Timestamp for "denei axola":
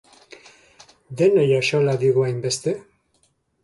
1.21-1.97